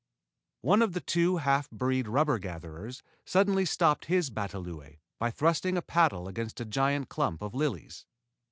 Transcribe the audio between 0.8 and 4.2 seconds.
of the two half breed rubber gatherers suddenly stopped